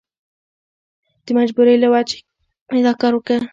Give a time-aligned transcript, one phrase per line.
[1.25, 2.19] د مجبورۍ له وجهې
[2.71, 3.39] مې دا کار وکړ.